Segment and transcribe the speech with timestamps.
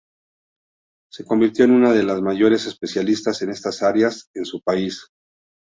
[1.11, 5.11] Se convirtió en una de las mayores especialistas en estas áreas en su país.